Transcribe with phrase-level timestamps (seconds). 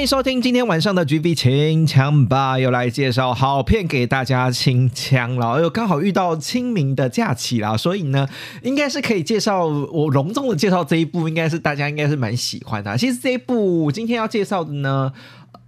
[0.00, 5.60] 欢迎收听今天晚上的 GB 清枪吧，又来介绍好片给大家清枪了。
[5.60, 8.26] 又刚好遇到清明的假期啦，所以呢，
[8.62, 12.96] 应该是可以介绍我隆重的介绍这一部，应该是大家应该是蛮喜欢的。
[12.96, 15.12] 其实这一部今天要介绍的呢。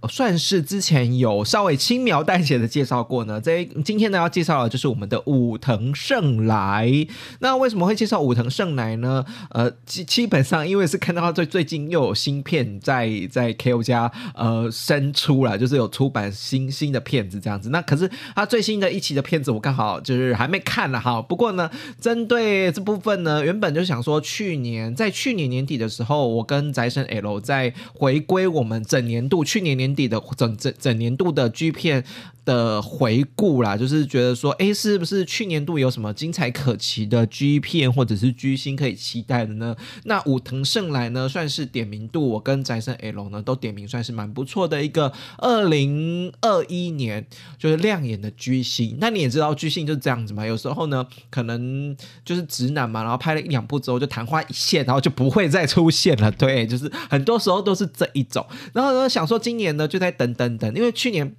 [0.07, 3.39] 算是之前有稍微轻描淡写的介绍过呢。
[3.39, 7.07] 这今天呢要介绍的就是我们的武藤胜来。
[7.39, 9.23] 那为什么会介绍武藤胜来呢？
[9.51, 17.69] 呃，基基本上因为是看到他最最近又有新片在在 KO 家呃生出了，就是有出版新新的片子这样子。
[17.69, 21.21] 那可是他最新的一期的片子我刚好就是还没看了哈。
[21.21, 29.92] 不过呢，针对这部分呢，原本就想说去年在去年年底的时候，我跟宅神 L 在回归我们整年度去年年。
[29.93, 32.03] 底的整整整年度的 G 片
[32.45, 39.75] 的回顾啦，就是觉得说，哎，是不是去年度有什么精彩可期的 G 片或者是 G 星可以期待的呢？
[40.03, 47.25] 那武藤胜来呢，算是点名度，我跟宅生 L 呢都点名，算是蛮不错的一个二零二一年
[47.57, 48.97] 就是亮眼的 G 星。
[48.99, 56.29] 那你也知道 G 星就是这样子嘛，有时候呢可能就是直男嘛，然后拍了一两部之后就昙花一现，然后就不会再出现了。
[56.31, 58.45] 对，就是很多时候都是这一种。
[58.73, 59.87] 然后呢，想说今年呢。
[59.93, 61.35] 就在等等等，因为去年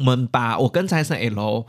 [0.00, 1.66] 我们把我跟财神 L。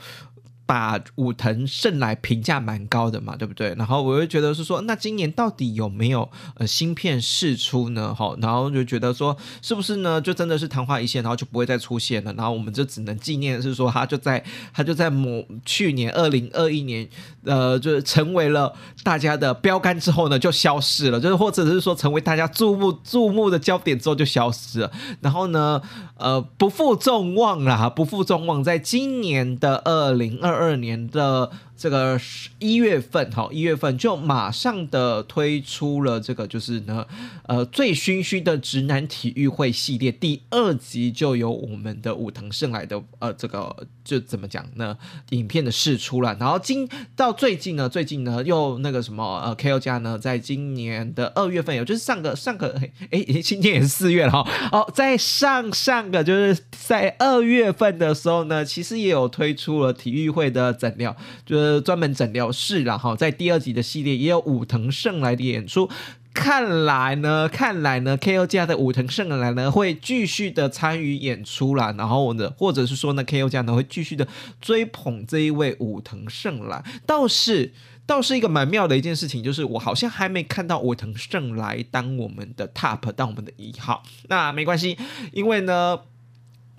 [0.71, 3.75] 把武藤胜来评价蛮高的嘛，对不对？
[3.77, 8.15] 然后我就觉得是说，那今年到底有没有呃芯片试出呢？
[8.15, 10.21] 哈，然后就觉得说，是不是呢？
[10.21, 12.31] 就真的是昙花一现，然后就不会再出现了。
[12.35, 14.41] 然后我们就只能纪念是说，他就在
[14.73, 17.05] 他就在某去年二零二一年，
[17.43, 18.73] 呃，就是成为了
[19.03, 21.19] 大家的标杆之后呢，就消失了。
[21.19, 24.89] 就是或者是说，成为大家注目注目的焦点之后就消失了。
[25.19, 25.81] 然后呢，
[26.15, 30.60] 呃，不负众望啦，不负众望，在今年的二零二。
[30.61, 31.51] 二年的。
[31.81, 32.21] 这个
[32.59, 37.07] 一月份哈，一月份就马上的推出了这个，就是呢，
[37.47, 44.95] 呃，醉醺醺的直男体育会系列第二集就有我们的武藤胜来的呃，这个就怎么讲呢？
[45.31, 61.70] 影片的试出了，然后今到最近呢，最近呢又那个什么呃，K O 家呢，在今年的二月份，也就是上个上个哎，今天也是四月了哈，哦，在上上个就是在二月份的时候呢，其实也有推出了体育会的整料，就是。
[61.79, 65.87] 专门诊疗室然后在第二集的系列也有武藤胜来的演出。
[66.33, 71.93] 看来呢，看来呢，K O 家的武藤胜来呢会继续的参与演出啦。
[71.97, 74.25] 然后呢，或者是说呢，K O 家呢会继续的
[74.61, 76.81] 追捧这一位武藤胜来。
[77.05, 77.73] 倒是
[78.05, 84.01] 倒是一个蛮妙的一件事情，就是我好像还没看到武藤胜来当我们的 Top，当我们的一号。
[84.29, 84.97] 那没关系，
[85.33, 85.99] 因为呢。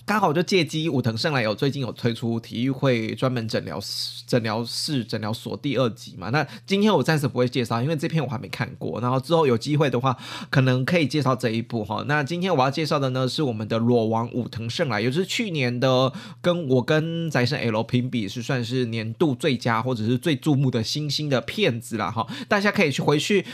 [0.05, 3.81] 刚好就借机武藤胜来有最近有推出体育会专门诊疗
[4.27, 6.31] 诊疗室诊疗所第二集嘛？
[6.31, 9.01] 那今天我暂时不会介绍，因为这篇我还没看过。
[9.01, 10.17] 然后之后有机会的话，
[10.51, 12.05] 可能可以介绍这一部哈。
[12.09, 22.27] 那今天我要介绍的呢是我们的裸王武藤胜来，也就是去年的跟我跟宅生 L 评比是算是年度最佳或者是最注目的新兴的片子了哈。
[22.49, 23.47] 大家可以去回去。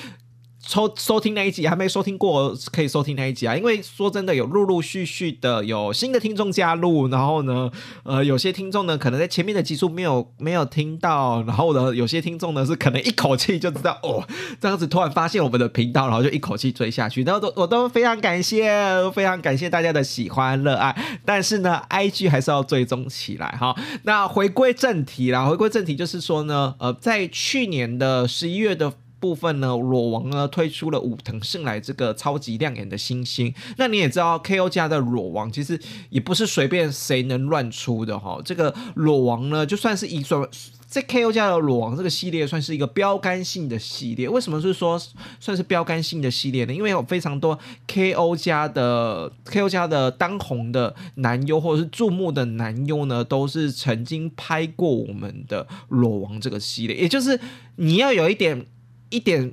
[0.68, 3.56] 收收听那一集还没收听过，可以收听那一集啊！
[3.56, 7.70] 因为说真的，有陆陆续续的有新的听众加入，然后呢，
[8.02, 14.22] 呃，有些听众呢可能在前面的集数没有没有听到，然后呢，有些听众呢是可能一口气就知道哦，
[14.60, 18.70] 这样子突然发现我们的频道，然后就一口气追下去，然后都我都非常感谢，
[19.12, 23.74] 非常感谢大家的喜欢热爱，但是呢， IG 还是要追踪起来哈。
[24.02, 28.92] 那回归正题啦，回归正题就是说呢，呃，在去年的十一月的。
[29.20, 33.52] 部分呢，裸王呢推出了武藤胜来这个超级亮眼的新星。
[33.76, 35.80] 那你也知道，K O 家的裸王其实
[36.10, 38.40] 也不是随便谁能乱出的哈。
[38.44, 40.48] 这个裸王呢，就算是一算
[40.86, 44.28] 在 K O 家的裸王这个系列，算是一个标杆性的系列。
[44.28, 44.98] 为什么是说
[45.38, 46.72] 算是标杆性的系列呢？
[46.72, 56.96] 因为有非常多 K O 家的 K O 家的当红的男优或者是注目的男优呢，都是曾经拍过我们的裸王这个系列。
[56.96, 57.38] 也就是
[57.76, 58.66] 你要有一点。
[59.10, 59.52] 一点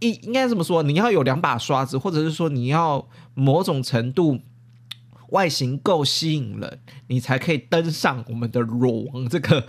[0.00, 4.40] 一应该这么说，你要有两把刷子，或者是说你要某种程度
[5.30, 9.66] 外形够吸引人，你才可以登上我们的裸王这个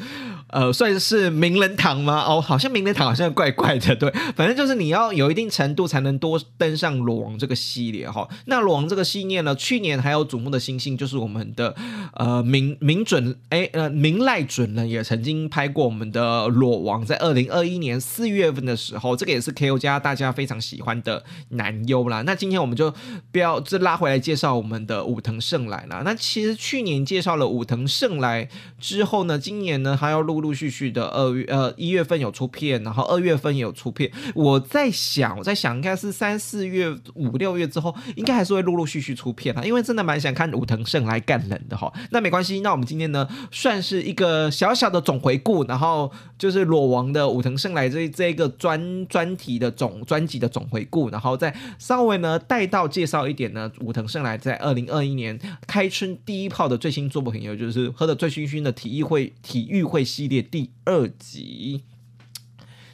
[0.47, 2.23] 呃，算是名人堂吗？
[2.25, 8.27] 哦，好像名人堂好像怪怪的，对，反正就是你要有一定程度才能多登上裸王这个系列哈。
[8.45, 11.75] 那裸王这个系列呢，去年还有瞩目的星星就是我们的
[12.13, 22.21] 呃明明准哎呃明赖准呢也曾经拍过我们的裸王，在二零二一年四月份的时候，这个也是 KO 家大家非常喜欢的男优啦。
[22.21, 22.93] 那今天我们就
[23.31, 26.03] 不要这拉回来介绍我们的武藤胜来了。
[26.05, 28.47] 那其实去年介绍了武藤胜来
[28.79, 34.11] 之后呢，今年呢还要录陆陆续续的二月呃一月份有出片，然后二月份也有出片。
[34.33, 41.91] 我在想，我在想，应该是三四月、五六月之后，应该还是会陆陆续续出片啊，因为真的蛮想看武藤胜来干人的哈。
[42.11, 61.83] 那没关系，那我们今天呢算是一个小小的总回顾，然后就是裸王的武藤胜来这这一个专专题的总专辑的总回顾，然后再稍微呢带到介绍一点呢武藤胜来在二零二一年开春第一炮的最新作品，也就是喝的醉醺醺的体育会体育会系列第二集。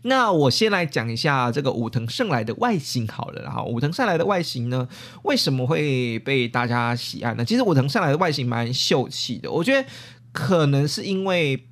[0.02, 4.86] 那我先来讲一下这个武藤胜来的外形好了，然后武藤胜来的外形呢，
[5.24, 7.46] 为什么会被大家喜爱呢？
[7.46, 9.88] 其实武藤胜来的外形蛮秀气的，我觉得
[10.34, 11.68] 可能是因为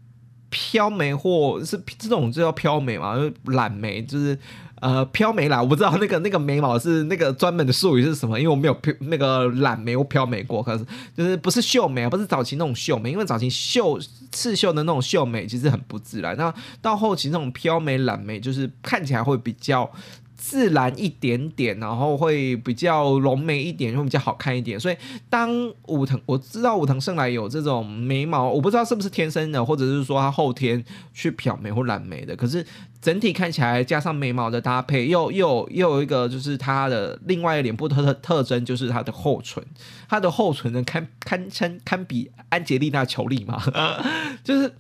[0.50, 4.38] 漂眉或是这种就叫漂眉嘛，就懒眉，就是
[4.82, 10.86] 呃飘眉啦，我不知道那个那个眉毛是那个专门的术语是什么，因为我没有漂那个懒眉或漂眉过，可是
[11.16, 14.00] 就是不是秀眉，不是早期那种秀眉，因为早期秀。
[14.32, 16.54] 刺绣的那种秀眉其实很不自然，那
[16.84, 19.92] 到后期那种飘眉懒眉，就是看起来会比较
[20.40, 24.80] 自然一点点，然后会比较浓眉一点，会比较好看一点。
[24.80, 24.96] 所以
[25.30, 25.52] 当
[25.88, 30.84] 武藤我知道武藤胜来有这种眉毛，我不知道是不是天生的，或者是说他后天
[31.14, 32.66] 去漂眉或染眉的，可是。
[33.02, 39.64] 整体看起来加上眉毛的搭配，又又又有一个就是他的另外脸部特特特征，就是他的厚唇，
[40.10, 43.58] 他的厚唇呢堪堪称堪比安吉丽娜裘丽嘛，
[44.44, 44.76] 就是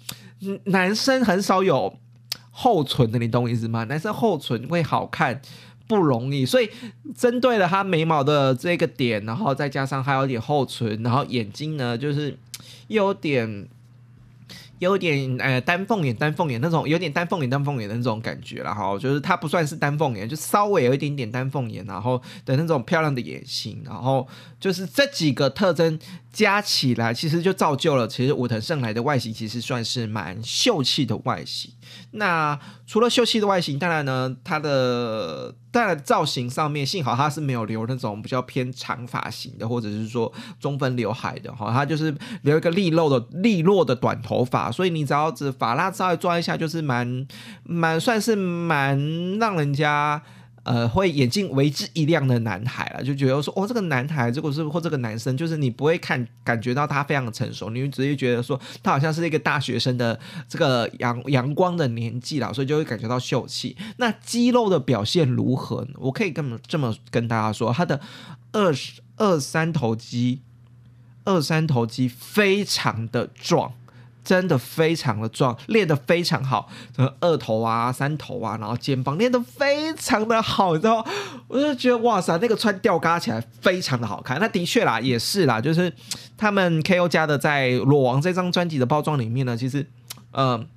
[0.65, 1.97] 男生很少有
[2.61, 3.85] 厚唇的，你懂我意思吗？
[3.85, 5.41] 男生厚唇会好看
[5.87, 6.69] 不容易，所以
[7.15, 12.37] 针对了他眉毛的这个点，然后再加上还有点厚唇，然后眼睛呢就是
[12.89, 13.67] 有点。
[14.79, 22.15] 有点呃丹凤眼，丹凤眼那种有点丹凤眼，丹凤眼的那种感觉了哈，就是它不算是丹凤眼，就稍微有一点点丹凤眼，然后
[22.45, 24.25] 的那种漂亮的眼型，然后
[24.57, 25.99] 就是这几个特征
[26.31, 31.69] 加起来，其实就造就了其实武藤胜来的外形，其实算是蛮秀气的外形。
[32.11, 47.27] 那除了秀气的外形，当然呢，它的当然造型上面，幸好它是没有留那种比较偏长发型的，或者是说中分刘海的哈，它就是留一个利落的利落的短头发，所以你只要只发蜡稍微抓一下，就是蛮
[47.63, 48.97] 蛮算是蛮
[49.39, 50.21] 让人家。
[50.69, 63.75] 呃，会眼睛为之一亮的男孩了，就觉得说，哦，这个男孩，这个是或这个男生，就是你不会看感觉到他非常成熟，你会直接觉得说，他好像是一个大学生的这个阳阳光的年纪了，所以就会感觉到秀气。
[63.97, 65.93] 那肌肉的表现如何呢？
[65.97, 67.99] 我可以这么这么跟大家说，他的
[68.51, 70.43] 二十二三头肌，
[71.23, 73.73] 二三头肌非常的壮。
[74.29, 81.03] 真的非常的壮，练得非常好，什么二头啊、三头啊，然后肩膀练得非常的好，你知道？
[81.47, 84.39] 我就觉得哇塞，那个穿吊嘎起来非常的好看。
[84.39, 85.91] 那的确啦，也是啦，就是
[86.37, 89.87] 他们 KO 家的在《裸王》这张专辑的包装里面呢，其实，
[90.33, 90.67] 嗯。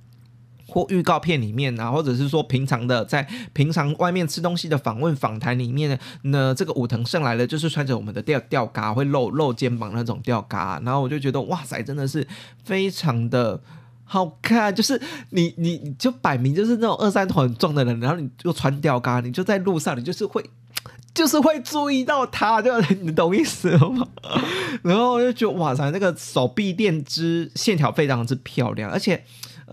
[0.73, 12.27] 或预告片里面啊，或者是说平常的在平常外面吃东西的访问访谈里面呢，那这个武藤胜来了，就是穿着我们的吊吊嘎，会露露肩膀那种吊嘎，然后我就觉得哇塞，真的是
[12.63, 13.61] 非常的
[14.03, 14.99] 好看，就是
[15.29, 20.43] 你你你就摆明就是那种二三头很重的人，然后你就穿吊嘎，你就在路上，你就是会
[21.13, 24.07] 就是会注意到他，就你懂意思了吗？
[24.81, 29.23] 然后我就觉得哇塞，那个手臂垫织线条非常之漂亮，而且。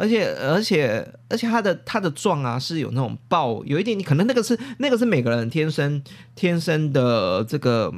[0.01, 6.03] 而且而且而且他的他的壮啊是有那种爆，有一点你可能那个是那个是每个人天生
[6.35, 7.93] 天生的这个。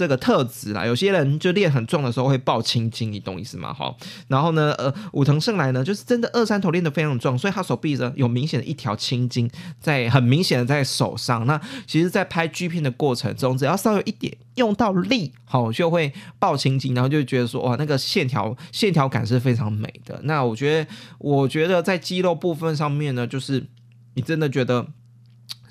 [0.00, 3.70] 这个特质啦，有些人就练很壮的时候会爆青筋，你懂意思吗？
[3.70, 3.94] 哈，
[4.28, 9.46] 然后呢，呃，武藤胜来呢，就是真的二三头练得非常壮，所以他手臂呢有明显的一条青筋
[9.78, 11.46] 在，很明显的在手上。
[11.46, 20.18] 那其实，在拍 G 片的过程中，只要稍微一点用到力，好就会爆青筋，然后就觉得说，哇，那个线条线条感是非常美的。
[20.24, 23.66] 那我觉得，我觉得在肌肉部分上面呢，就是
[24.14, 24.86] 你真的觉得。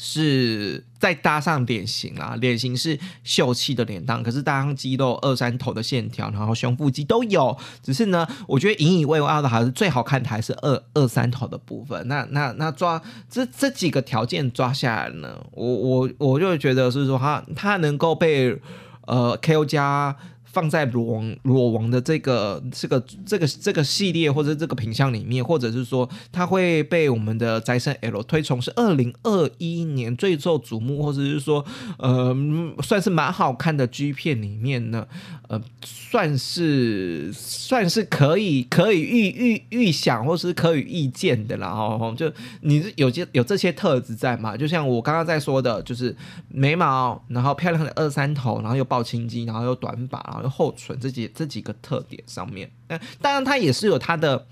[0.02, 7.56] 是再搭上脸型啦，脸型是秀气的脸蛋，可是搭上肌肉二三头的线条，然后胸腹肌都有。
[7.84, 12.08] 只是呢，我觉得引以为傲的还是最好看的还是二二三头的部分。
[12.08, 18.58] 那那那抓这这几个条件抓下来呢，我我我就觉得是说他他能够被
[19.06, 20.16] 呃 KO 加。
[20.52, 31.64] 放在裸王裸王的这个这个这个这个系列或者这个品相里面，或者是说它会被我们的宅神 L 推崇是二零二一年最受瞩目，或者是说
[31.98, 32.36] 呃
[32.82, 35.08] 算是蛮好看的 G 片里面呢，
[35.48, 41.68] 呃算是算是可以可以预预预想或是可以预见的啦。
[41.70, 44.58] 哦，就你是有些有这些特质在嘛？
[44.58, 46.16] 就像我刚刚在说的，就是
[46.48, 50.39] 眉毛，然后漂亮的二三头，然后又爆青筋，然后又短发。
[50.48, 54.46] 后唇这几这几个特点上面，那当然它也是有它的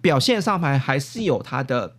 [0.00, 1.96] 表现上还还是有它的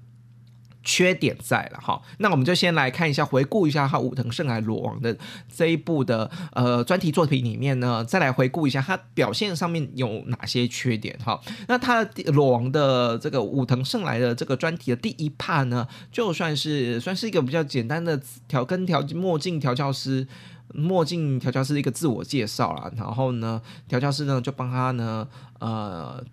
[0.84, 2.00] 缺点在了哈。
[2.20, 5.18] 那我们就先来看一下，回顾一下他武藤胜来裸王的
[5.52, 11.42] 这一部的呃专题作品里面呢，再来回顾一下他表现上面有哪些缺点哈。
[11.68, 20.28] 那他裸王的这个武藤胜来的这个专题的第一趴呢，就算是算是一个比较简单的调跟调墨镜调教师。
[20.76, 25.28] 墨镜调教师一个自我介绍啦，然后呢，调教师呢就帮他呢，
[25.60, 26.24] 呃。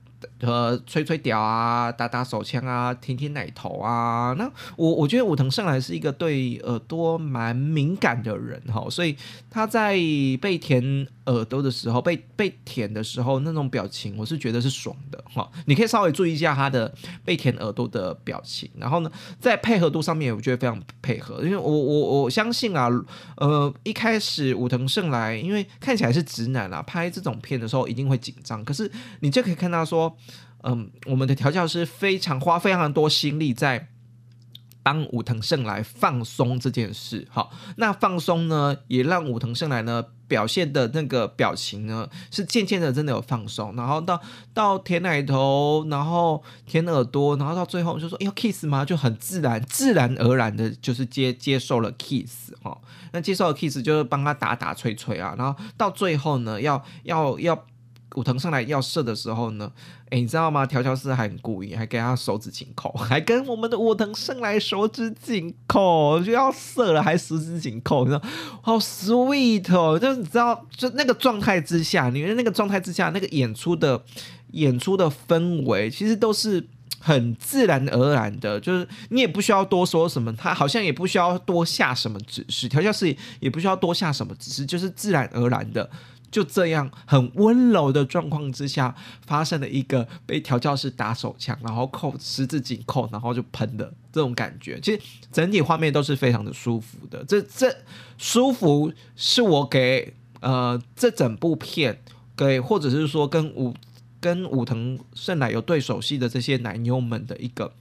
[0.40, 4.34] 和吹吹屌啊，打打手枪啊，舔舔奶头啊。
[4.38, 9.16] 那我我觉得武藤胜来是一个对耳朵蛮敏感的人哈，所以
[9.50, 9.94] 他在
[10.40, 15.48] 被舔耳朵的时候，被被舔的时候，那种表情我是觉得是爽的哈。
[15.66, 16.92] 你可以稍微注意一下他的
[17.24, 21.42] 被舔耳朵的表情，然后呢，在配合度上面，我觉得非常配合。
[21.44, 22.88] 因为我我我相信啊，
[23.36, 30.11] 呃，一开始武藤胜来，因为看起来是直男啊，拍这种片的时候一定会紧张，可是你就可以看到说。
[30.64, 33.88] 嗯，我们的调教师非常花非常多心力在
[34.84, 37.26] 帮武藤胜来放松这件事。
[37.30, 43.74] 好，那放松呢，也让武藤胜来呢表现的那个表情呢，是渐渐的真的有放松。
[43.76, 44.20] 然后到
[44.54, 48.84] 到舔奶头，然后舔耳朵，然后到最后就说要 kiss 吗？
[48.84, 52.76] 就很自然，自然而然的，就是接接受了 kiss 哈。
[53.12, 55.34] 那接受了 kiss 就是帮他打打吹吹啊。
[55.36, 57.66] 然后到最后呢，要要要。
[58.14, 59.70] 武藤上来要射的时候呢，
[60.10, 60.66] 哎，你知道吗？
[60.66, 68.22] 调教师还很故意，还给他手指紧扣， 还跟我们的武藤上来手指紧扣，就要射了还十指紧扣，你知道，
[68.60, 69.98] 好 sweet 哦！
[69.98, 74.02] 就是你知道，就那个状态之下，你那个状态之下，那个演出的
[74.52, 76.66] 演出的氛围，其实都是
[76.98, 85.88] 很自然而然的，就是你也不需要多说什么，他好像也不需要多下什么指示，调教师也不需要多下什么指示，就是自然而然的。
[86.32, 88.96] 就这样很温柔的状况之下，
[89.26, 94.80] 发生了一个被调教师打手枪，然后扣十字紧扣，然后就喷的这种感觉。
[94.80, 97.22] 其实整体画面都是非常的舒服的。
[97.24, 97.76] 这这
[98.16, 102.02] 舒服是我给呃这整部片
[102.34, 103.74] 给或者是说跟武
[104.18, 107.74] 跟武藤胜乃有对手戏的这些男优们的一个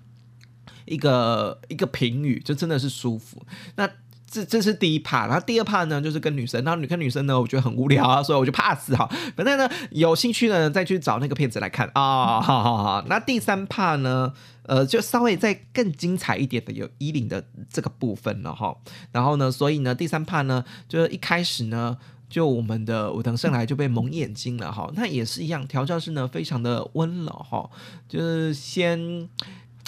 [0.85, 3.41] 一个一个评语，就真的是舒服。
[3.77, 3.89] 那。
[4.31, 9.05] 这这是第一帕然后第二帕呢，就是跟女生，然后女跟女生呢，我觉得很无聊啊，所以我就 pass 哈。
[9.35, 12.39] 反正呢，有兴趣呢，再去找那个片子来看啊。
[12.39, 14.31] 好好好，那第三帕呢，
[14.63, 18.73] 呃，就稍微再更精彩一点的，有衣领的这个部分了哈。
[19.11, 21.97] 然后呢，所以呢，第三帕呢，就是一开始呢，
[22.29, 24.89] 就我们的武藤胜来就被蒙眼睛了哈。
[24.95, 27.69] 那也是一样，调教师呢，非常的温柔哈，
[28.07, 29.27] 就是先。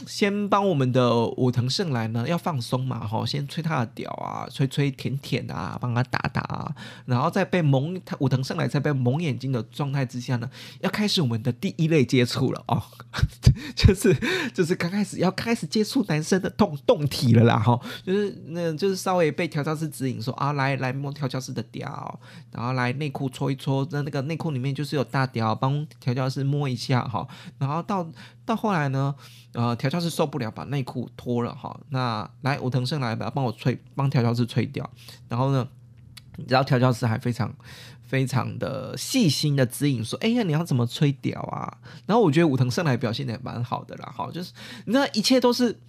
[0.08, 10.50] 先帮我们的武藤胜来呢，要放松嘛，哈，先吹他的屌啊，吹吹舔舔啊，帮他打打啊，然后在被蒙他武藤胜来在被蒙眼睛的状态之下呢，
[10.82, 12.82] 要开始我们的第一类接触了哦，
[13.76, 14.16] 就是
[14.54, 22.20] 就是刚开始要开始接触男生的动动体了啦，哈，就是那就是稍微被调教师指引说啊，来来摸调教师的屌，
[22.52, 28.08] 然后来内裤搓一搓，那那个内裤里面就是有大屌，帮调教师摸一下哈，然后到。
[28.46, 29.14] 到后来呢，
[29.54, 31.80] 呃，调教师受不了，把内裤脱了哈。
[31.90, 34.90] 那来武藤胜来吧，帮我吹，帮调教师吹掉。
[35.30, 35.68] 然后呢，
[36.38, 37.54] 你知道调教师还非常
[38.04, 44.52] 非常的细心的指引说：“哎呀，你要怎么吹掉啊？”然后我觉得武藤胜来表现的也蛮好的啦，哈，就是
[44.86, 45.80] 你知道一切都是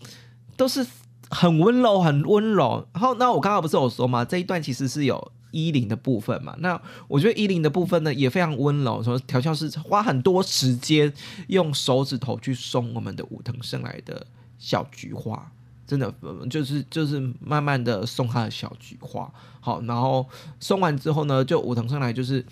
[0.57, 0.87] 都是
[1.31, 2.87] 很温柔，很温柔。
[2.93, 4.25] 然后那我刚刚不是有说嘛？
[4.25, 5.33] 这一段其实是有。
[5.55, 9.01] 衣领的部分嘛，那我觉得衣领的部分呢也非常温柔。
[9.01, 11.13] 说调教师花很多时间
[11.47, 14.27] 用手指头去松我们的武藤胜来的
[14.59, 15.51] 小菊花，
[15.87, 16.13] 真的
[16.51, 19.33] 就是就是慢慢的松他的小菊花。
[19.61, 20.27] 好，然后
[20.59, 22.45] 松完之后呢，就武藤胜来就是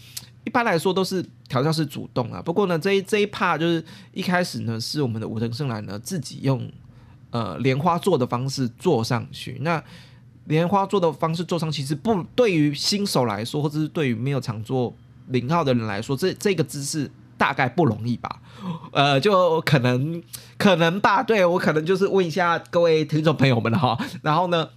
[0.45, 2.41] 一般来说都是调教师主动啊。
[2.41, 6.71] 不过呢，这一这一趴就是一开始呢是我们的武藤胜来呢自己用
[7.31, 9.59] 呃莲花座的方式坐上去。
[9.61, 9.83] 那
[10.47, 14.93] 莲花做的方式做上，其实不对于新手来说，或者是对于没有常做
[15.29, 17.09] 零号的人来说，这这个姿势
[17.39, 18.41] 大概不容易吧？
[18.93, 20.21] 呃，就可能
[20.59, 21.23] 可能吧。
[21.23, 23.97] 对我可能就是问一下各位听众朋友们哈。
[24.23, 24.69] 然后呢，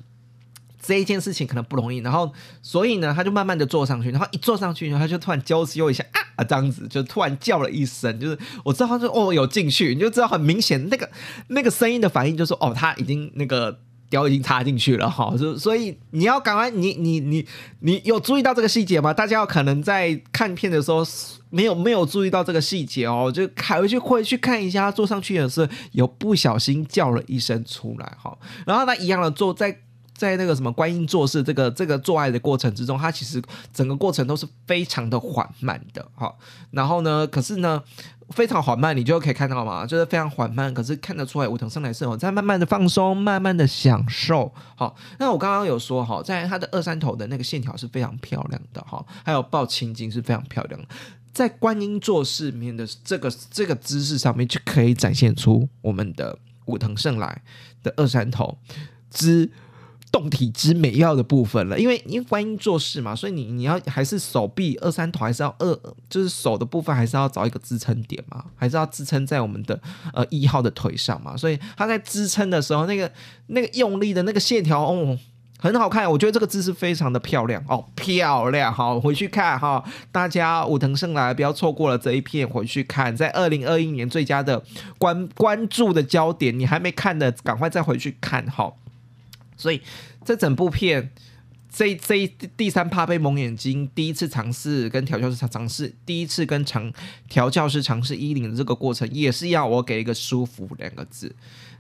[0.80, 1.98] 这一件事情可能不容易。
[1.98, 2.32] 然后
[2.62, 6.06] 所以呢，他就慢慢的坐上去，然后一坐上去，他就突然娇羞一下
[6.36, 6.44] 啊。
[6.44, 11.10] 这样子，就突然叫了一声，就是我知道他说哦有进去，你就知道很明显那个
[11.48, 13.80] 那个声音的反应，就是哦他已经那个。
[14.16, 17.46] 脚已经插进去了哈，所所以你要赶快，你你你
[17.82, 19.14] 你有注意到这个细节吗？
[19.14, 21.06] 大家要可能在看片的时候
[21.50, 29.78] 没有没有注意到这个细节哦，就还回去会去看一下，坐上去也是有不小心叫了一声出来哈，然后他一样的坐在
[30.16, 33.42] 在那个什么观音做事这个这个做爱的过程之中，他其实
[33.74, 36.34] 整个过程都是非常的缓慢的哈，
[36.72, 37.84] 然后呢，可是呢。
[38.32, 44.52] 非常缓慢，你就可以看到嘛，就是非常缓慢，可是看得出来武藤胜来是有在慢慢的放松，慢慢的享受。
[44.76, 50.88] 好，那我刚刚有说哈，在他的二三头的那个线条是非常漂亮的哈，还有抱青筋是非常漂亮的，
[51.34, 57.44] 在观音做事面的这个这个姿势上面，就可以展现出我们的武藤胜来
[57.84, 58.58] 的二三头
[59.12, 59.52] 之。
[60.16, 65.78] 动体之美要的部分了，因为因为观音做事嘛，所以你你要还是手臂二三头还是要二，
[66.10, 68.24] 就是手的部分还是要找一个支撑点。
[68.30, 69.78] 嘛，还是要支撑在我们的
[70.14, 73.12] 呃一号的腿上嘛，所以他在支撑的时候，那个
[73.48, 75.20] 那个用力的那个线条哦，
[75.60, 78.74] 很好看，我觉得这个姿势非常的漂亮哦，漂亮。
[78.74, 84.64] 好，回去看哈，大家武藤胜来不要错过了这一片，回去看，在二零二一年最佳的
[84.98, 88.72] 关关注的焦点，你还没看的，赶快再回去看哈。
[89.58, 89.82] 所以
[90.24, 91.12] 这整部片，
[91.70, 96.92] 这这第三趴被蒙眼睛，第一次尝试跟调教师尝试，第一次跟尝
[97.30, 101.36] 调教师尝试衣领的这个过程，也是要我给一个舒服两个字。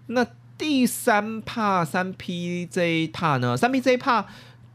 [0.07, 0.25] 那
[0.57, 3.57] 第三趴三 P 这一趴呢？
[3.57, 4.25] 三 P 这一趴。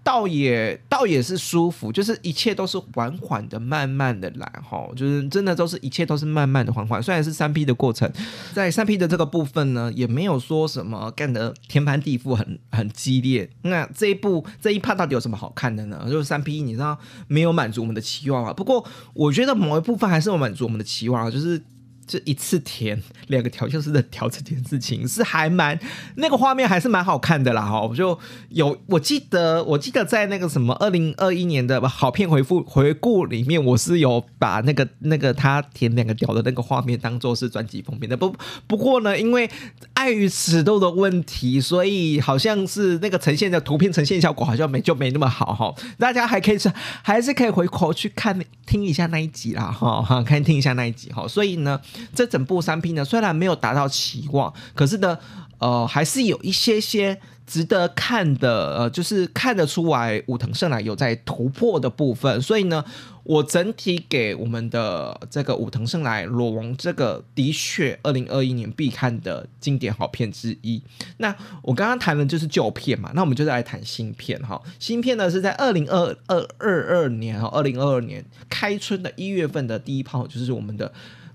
[0.03, 7.03] 倒也倒也是舒服，就是一切都是缓缓的、慢慢的来哈，就是真的都是一切都是慢慢的、缓缓。
[7.03, 8.11] 虽然是三 P 的过程，
[8.53, 13.49] 在三 P 的这个部分呢，也没有说什么干得天翻地覆、很很激烈。
[13.63, 16.07] 那这一部这一趴到底有什么好看的呢？
[16.11, 18.53] 就是三 P，你知道没有满足我们的期望啊。
[18.53, 21.63] 不过我觉得某一部分还是有满足我们的期望啊，就是。
[22.11, 25.79] 这一次填两个调教师的调这件事情是还蛮
[26.17, 38.35] 那个画面还是蛮好看的啦哈，我就有我记得我记得在那个什么二零二一年的好片回复回顾里面，我是有把那个那个他填两个屌的那个画面当做是专辑封面的不
[38.67, 39.49] 不过呢，因为
[39.93, 51.81] 碍于尺度的问题，所以好像是那个呈现的图片呈现效果好像没就没那么好哈，大家还可以是还是可以回口去看听一下那一集啦哈哈，看听一下那一集哈，所以呢。
[52.15, 55.19] 这整部三 P 呢，虽然没有达到期望，可是呢，
[55.59, 62.41] 呃，还是有一些些值得看的，呃，就是看得出来武藤胜来有在突破的部分。
[62.41, 62.85] 所以呢，
[63.25, 70.81] 我整体给我们的这个武藤胜来裸王这个的确二零二一年必看的经典好片之一。
[71.17, 74.61] 那我刚刚谈的就是旧片嘛，那我们就来谈新片哈。
[74.79, 80.93] 新片呢是在二零二二二二年哈，二零二二年开春的一月份的第一炮，就是我们的。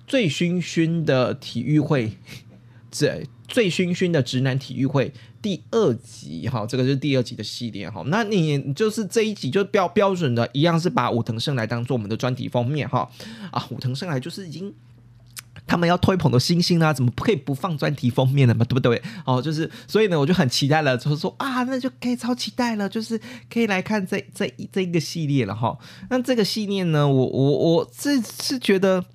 [0.07, 2.13] 醉醺醺的体育会，
[2.91, 8.03] 这醉醺醺的直男体育会第二集哈，这个是第二集的系列哈。
[8.07, 13.07] 那你就是这一集就标标准的一样是把武藤胜来当做我们的专题封面哈
[13.51, 14.73] 啊，武藤胜来就是已经
[15.67, 18.65] 他们要推捧的星星啦，怎么可以不放专题封面了嘛？
[18.65, 19.01] 对不对？
[19.25, 23.19] 哦，就是所以呢，我就很期待了，就是说啊，那就可以超期待了，就是
[23.51, 25.77] 可以来看这这这一个系列了哈。
[26.09, 29.05] 那这个系列呢，我我我这是觉得。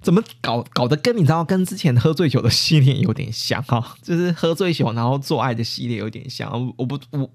[0.00, 7.28] 怎么搞搞得跟你知道跟之前喝醉酒的系列有点像哈， 就是喝醉酒然后做爱的系列有点像，我不我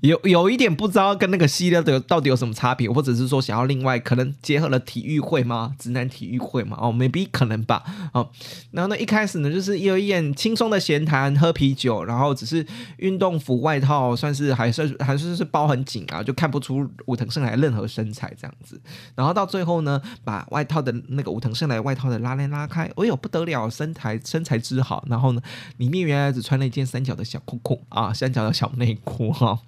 [0.00, 5.74] 有有一点不知道跟那个系列的到底有什么差别，或者是说想要另外可能结合了体育会吗？
[5.78, 6.76] 直男体育会吗？
[6.78, 7.82] 哦，maybe 可能吧。
[8.12, 8.28] 哦，
[8.72, 12.64] 然后呢一开始呢就是有一点轻松的闲谈，喝啤酒，然后只是
[12.98, 18.78] 运动服外套算是还是还是是包很紧啊，就看不出武藤胜来任何身材这样子。
[19.14, 21.85] 然后到最后呢，把外套的那个武藤胜来。
[21.86, 25.04] 外套的拉链拉开，哎呦不得了，身材身材之好。
[25.08, 25.40] 然后呢，
[25.76, 29.60] 里面原来只穿了一件三角的小裤裤啊，三角的小内裤哈。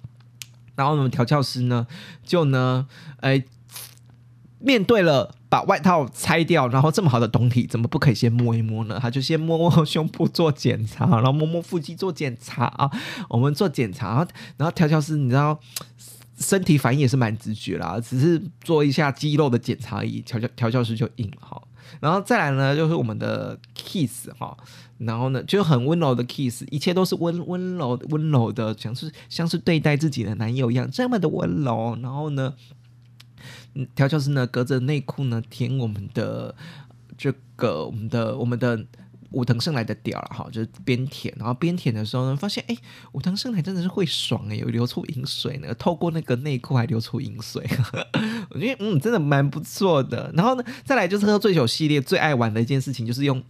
[0.75, 1.87] 然后呢，调教师呢
[2.23, 2.85] 就呢，
[3.21, 3.43] 哎，
[4.59, 8.99] 面对了把外套拆掉，然后这么好的东西，怎么不可以先摸一摸呢？
[9.01, 12.91] 他就先摸摸胸部做检查，然后摸摸腹肌做检查啊。
[13.29, 14.27] 我们做检查，
[14.57, 15.59] 然后调教师你知道。
[16.41, 21.61] 身体反应也是蛮直觉啦，只是做一下肌肉的检查而已，调教调教师就硬哈。
[21.99, 24.57] 然后再来呢，就是我们的 kiss 哈，
[24.97, 31.97] 然后呢就很温柔的 kiss，一切都是温温柔温柔的，像是像是对待自己的男友一样，这么的温柔。
[32.01, 32.53] 然后呢，
[33.95, 36.55] 调教师呢隔着内裤呢舔我们的
[37.17, 38.85] 这个我们的我们的
[39.31, 42.75] 武藤胜来的屌了哈，就是边舔，然后边舔的时候呢，发现哎，
[43.11, 47.63] 武藤胜来真的是会爽哎，有流出饮水呢，透过那个内裤还流出饮水，
[48.49, 50.31] 我觉得嗯，真的蛮不错的。
[50.33, 53.43] 然后呢，再来就是喝醉酒系列最爱玩的一件事情，就是用。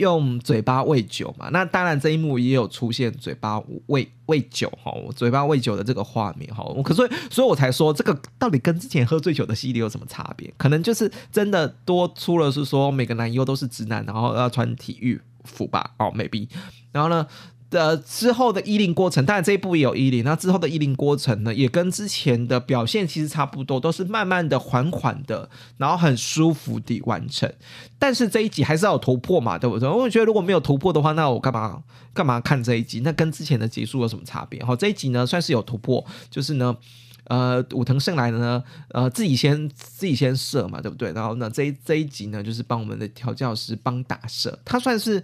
[0.00, 1.48] 用嘴巴喂酒嘛？
[1.50, 6.64] 那当然这一幕也有出现嘴巴喂喂酒哈，嘴巴喂酒的这个画面哈。
[6.82, 10.52] 可所以所以我才说这个到底跟之前喝醉酒的系列有什么差别？
[10.56, 15.92] 可能就是真的多出了是说每个男优都是直男，然后要穿体育服吧？
[15.98, 16.48] 哦，maybe。
[16.90, 17.24] 然后呢？
[17.70, 27.50] 的之后的衣领过程，当然这一部也有衣领，那之后的衣领过程呢，也跟之前的表现其实差不多，都是慢慢的、缓缓的，然后很舒服地完成。
[27.98, 29.88] 但是这一集还是要有突破嘛，对不对？
[29.88, 31.80] 我觉得如果没有突破的话，那我干嘛
[32.12, 33.00] 干嘛看这一集？
[33.00, 34.60] 那跟之前的结束有什么差别？
[34.64, 36.76] 好，这一集呢算是有突破，就是呢，
[37.28, 41.12] 呃，武藤胜来的呢，呃，自己先自己先射嘛，对不对？
[41.12, 45.22] 然后呢，这一这一集呢，就是帮我们的调教师帮打射，他算是。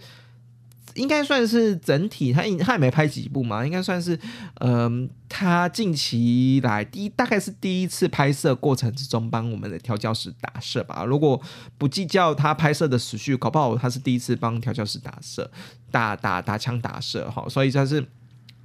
[0.96, 4.18] 应该算是整体，他他也没拍几部嘛，应该算是，
[4.60, 11.04] 嗯，他近期来第一，大概是第一次拍摄过程之中帮我们的调教师打射吧。
[11.04, 11.40] 如果
[11.78, 15.50] 不计较他拍摄的时序，搞不好他是第一次帮调教师打射，
[15.90, 17.46] 打打打枪打射哈。
[17.48, 18.04] 所以算是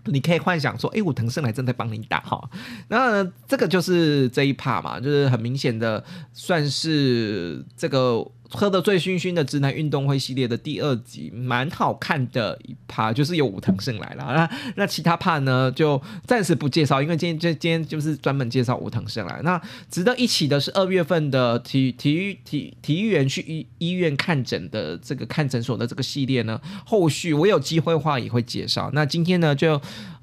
[0.05, 2.49] 你可以幻想说，哎，武藤胜来正在帮你打哈。
[2.87, 8.25] 那这个就是这一 part 嘛，就是很明显的算是这个。
[8.51, 14.25] 喝的醉醺醺的直男运动会系列的第二集，蛮好看的一趴，就是有武藤胜来了。
[14.33, 19.41] 那那其他趴呢，就暂时不介绍，因为今天这今天就是专门介绍武藤胜来。
[19.43, 19.59] 那
[19.89, 28.89] 值得一起的是二月份的体体育体体育员去医医院看诊的这个看诊所的这个系列呢，后续我有机会话也会介绍。
[28.93, 29.81] 那今天呢就。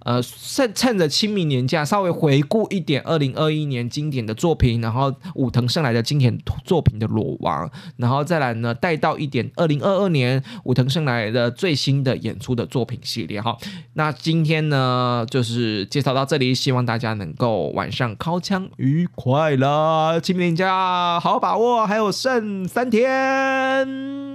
[0.09, 13.55] 呃，趁趁着清明年假，稍微回顾一点二零二一年经典的作品，然后武藤胜来的经典作品的裸王，然后再来呢带到一点二零二二年武藤胜来的最新的演出的作品系列哈。
[13.93, 24.28] 那今天呢就是介绍到这里，希望大家能够晚上靠枪愉快了，清明年假好把握，还有剩三天。